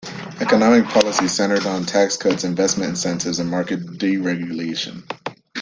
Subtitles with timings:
[0.39, 5.03] Economic policy centered on tax cuts, investment incentives and market deregulation.